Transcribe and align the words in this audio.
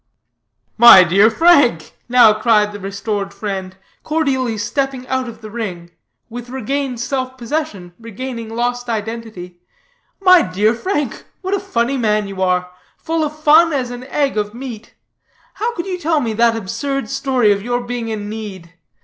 '""My 0.87 1.03
dear 1.03 1.29
Frank," 1.29 1.93
now 2.09 2.33
cried 2.33 2.71
the 2.71 2.79
restored 2.79 3.31
friend, 3.35 3.77
cordially 4.01 4.57
stepping 4.57 5.07
out 5.07 5.29
of 5.29 5.41
the 5.41 5.51
ring, 5.51 5.91
with 6.27 6.49
regained 6.49 6.99
self 6.99 7.37
possession 7.37 7.93
regaining 7.99 8.49
lost 8.49 8.89
identity, 8.89 9.59
"My 10.19 10.41
dear 10.41 10.73
Frank, 10.73 11.25
what 11.41 11.53
a 11.53 11.59
funny 11.59 11.97
man 11.97 12.27
you 12.27 12.41
are; 12.41 12.71
full 12.97 13.23
of 13.23 13.37
fun 13.37 13.73
as 13.73 13.91
an 13.91 14.05
egg 14.05 14.39
of 14.39 14.55
meat. 14.55 14.95
How 15.53 15.75
could 15.75 15.85
you 15.85 15.99
tell 15.99 16.19
me 16.19 16.33
that 16.33 16.55
absurd 16.55 17.07
story 17.07 17.51
of 17.51 17.61
your 17.61 17.81
being 17.81 18.07
in 18.07 18.27
need? 18.27 18.73